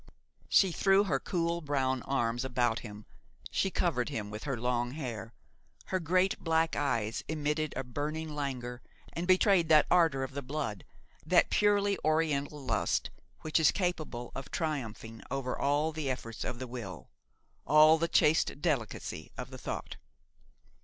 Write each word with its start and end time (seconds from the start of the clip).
She 0.49 0.71
threw 0.71 1.03
her 1.03 1.19
cool, 1.19 1.61
brown 1.61 2.01
arms 2.01 2.43
about 2.43 2.79
him, 2.79 3.05
she 3.51 3.69
covered 3.69 4.09
him 4.09 4.31
with 4.31 4.45
her 4.45 4.59
long 4.59 4.93
hair; 4.93 5.31
her 5.93 5.99
great 5.99 6.39
black 6.39 6.75
eyes 6.75 7.23
emitted 7.27 7.71
a 7.77 7.83
burning 7.83 8.33
languor 8.33 8.81
and 9.13 9.27
betrayed 9.27 9.69
that 9.69 9.85
ardor 9.91 10.23
of 10.23 10.31
the 10.31 10.41
blood, 10.41 10.85
that 11.23 11.51
purely 11.51 11.99
oriental 12.03 12.59
lust 12.65 13.11
which 13.41 13.59
is 13.59 13.69
capable 13.69 14.31
of 14.33 14.49
triumphing 14.49 15.21
over 15.29 15.55
all 15.55 15.91
the 15.91 16.09
efforts 16.09 16.43
of 16.43 16.57
the 16.57 16.65
will, 16.65 17.11
all 17.67 17.99
the 17.99 18.07
chaste 18.07 18.59
delicacy 18.59 19.31
of 19.37 19.51
the 19.51 19.59
thought. 19.59 19.97